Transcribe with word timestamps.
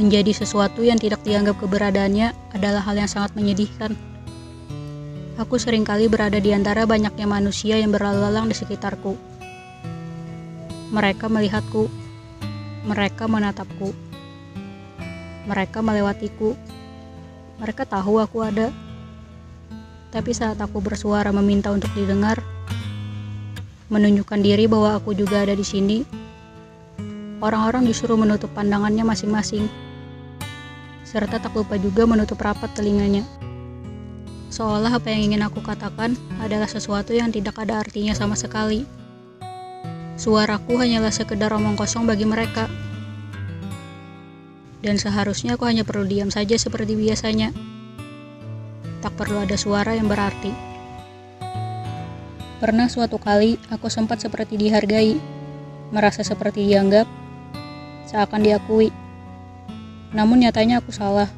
Menjadi 0.00 0.32
sesuatu 0.32 0.80
yang 0.80 0.96
tidak 0.96 1.20
dianggap 1.28 1.60
keberadaannya 1.60 2.56
adalah 2.56 2.80
hal 2.88 2.96
yang 2.96 3.10
sangat 3.12 3.36
menyedihkan. 3.36 3.92
Aku 5.36 5.60
sering 5.60 5.84
kali 5.84 6.08
berada 6.08 6.40
di 6.40 6.56
antara 6.56 6.88
banyaknya 6.88 7.28
manusia 7.28 7.76
yang 7.76 7.92
berlalu 7.92 8.24
lalang 8.24 8.48
di 8.48 8.56
sekitarku. 8.56 9.12
Mereka 10.88 11.28
melihatku, 11.28 11.92
mereka 12.88 13.28
menatapku, 13.28 13.92
mereka 15.44 15.84
melewatiku, 15.84 16.56
mereka 17.60 17.84
tahu 17.84 18.24
aku 18.24 18.40
ada. 18.40 18.72
Tapi 20.08 20.32
saat 20.32 20.56
aku 20.64 20.80
bersuara 20.80 21.28
meminta 21.28 21.68
untuk 21.76 21.92
didengar, 21.92 22.40
menunjukkan 23.92 24.40
diri 24.40 24.64
bahwa 24.64 24.96
aku 24.96 25.12
juga 25.12 25.44
ada 25.44 25.52
di 25.52 25.60
sini, 25.60 26.08
orang-orang 27.44 27.84
justru 27.84 28.16
menutup 28.16 28.48
pandangannya 28.56 29.04
masing-masing, 29.04 29.68
serta 31.10 31.42
tak 31.42 31.50
lupa 31.58 31.74
juga 31.74 32.06
menutup 32.06 32.38
rapat 32.38 32.70
telinganya. 32.70 33.26
Seolah 34.54 34.94
apa 34.94 35.10
yang 35.10 35.34
ingin 35.34 35.42
aku 35.42 35.58
katakan 35.58 36.14
adalah 36.38 36.70
sesuatu 36.70 37.10
yang 37.10 37.34
tidak 37.34 37.58
ada 37.58 37.82
artinya 37.82 38.14
sama 38.14 38.38
sekali. 38.38 38.86
Suaraku 40.14 40.78
hanyalah 40.78 41.10
sekedar 41.10 41.50
omong 41.50 41.74
kosong 41.74 42.06
bagi 42.06 42.22
mereka. 42.22 42.70
Dan 44.86 45.02
seharusnya 45.02 45.58
aku 45.58 45.66
hanya 45.66 45.82
perlu 45.82 46.06
diam 46.06 46.30
saja 46.30 46.54
seperti 46.54 46.94
biasanya. 46.94 47.50
Tak 49.02 49.18
perlu 49.18 49.42
ada 49.42 49.58
suara 49.58 49.98
yang 49.98 50.06
berarti. 50.06 50.54
Pernah 52.62 52.86
suatu 52.86 53.18
kali 53.18 53.58
aku 53.72 53.90
sempat 53.90 54.22
seperti 54.22 54.60
dihargai, 54.60 55.18
merasa 55.90 56.22
seperti 56.22 56.70
dianggap, 56.70 57.08
seakan 58.06 58.44
diakui. 58.46 58.99
Namun 60.10 60.42
nyatanya 60.42 60.82
aku 60.82 60.90
salah. 60.90 61.30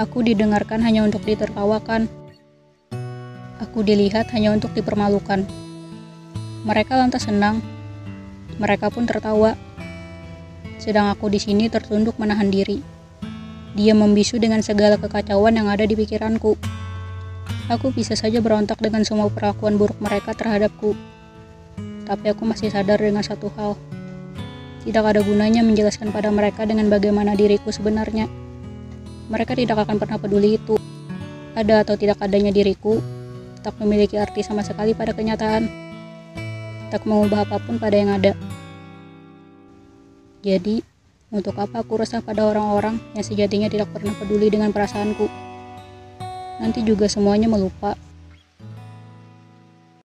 Aku 0.00 0.24
didengarkan 0.24 0.80
hanya 0.80 1.04
untuk 1.04 1.24
ditertawakan. 1.24 2.08
Aku 3.60 3.84
dilihat 3.84 4.28
hanya 4.32 4.52
untuk 4.52 4.72
dipermalukan. 4.76 5.44
Mereka 6.64 6.96
lantas 6.96 7.28
senang. 7.28 7.60
Mereka 8.56 8.88
pun 8.88 9.04
tertawa. 9.04 9.56
Sedang 10.80 11.08
aku 11.12 11.28
di 11.28 11.40
sini 11.40 11.68
tertunduk 11.68 12.16
menahan 12.16 12.48
diri. 12.48 12.80
Dia 13.76 13.92
membisu 13.92 14.40
dengan 14.40 14.64
segala 14.64 14.96
kekacauan 14.96 15.60
yang 15.60 15.68
ada 15.68 15.84
di 15.84 15.92
pikiranku. 15.92 16.56
Aku 17.68 17.92
bisa 17.92 18.16
saja 18.16 18.40
berontak 18.40 18.80
dengan 18.80 19.04
semua 19.04 19.28
perlakuan 19.28 19.76
buruk 19.76 20.00
mereka 20.00 20.32
terhadapku. 20.32 20.96
Tapi 22.08 22.32
aku 22.32 22.48
masih 22.48 22.72
sadar 22.72 22.96
dengan 22.96 23.20
satu 23.20 23.52
hal. 23.58 23.76
Tidak 24.86 25.02
ada 25.02 25.18
gunanya 25.18 25.66
menjelaskan 25.66 26.14
pada 26.14 26.30
mereka 26.30 26.62
dengan 26.62 26.86
bagaimana 26.86 27.34
diriku 27.34 27.74
sebenarnya. 27.74 28.30
Mereka 29.26 29.58
tidak 29.58 29.82
akan 29.82 29.98
pernah 29.98 30.14
peduli 30.14 30.62
itu. 30.62 30.78
Ada 31.58 31.82
atau 31.82 31.98
tidak 31.98 32.22
adanya 32.22 32.54
diriku, 32.54 33.02
tak 33.66 33.74
memiliki 33.82 34.14
arti 34.14 34.46
sama 34.46 34.62
sekali 34.62 34.94
pada 34.94 35.10
kenyataan. 35.10 35.66
Tak 36.94 37.02
mengubah 37.02 37.42
apa 37.42 37.58
pun 37.58 37.82
pada 37.82 37.98
yang 37.98 38.14
ada. 38.14 38.38
Jadi, 40.46 40.86
untuk 41.34 41.58
apa 41.58 41.82
aku 41.82 41.98
resah 41.98 42.22
pada 42.22 42.46
orang-orang 42.46 43.02
yang 43.18 43.26
sejatinya 43.26 43.66
tidak 43.66 43.90
pernah 43.90 44.14
peduli 44.14 44.46
dengan 44.54 44.70
perasaanku? 44.70 45.26
Nanti 46.62 46.86
juga 46.86 47.10
semuanya 47.10 47.50
melupa 47.50 47.98